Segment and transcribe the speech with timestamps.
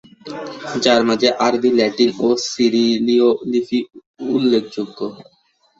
[0.83, 3.79] যার মাঝে আরবী, ল্যাটিন ও সিরিলিয় লিপি
[4.27, 4.99] উল্লপখযোগ্য।